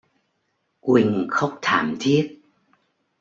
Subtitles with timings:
[0.81, 2.39] Quỳnh khóc thảm Thiết